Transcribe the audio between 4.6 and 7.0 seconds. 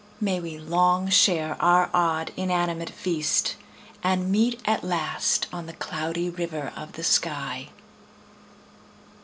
at last on the Cloudy River of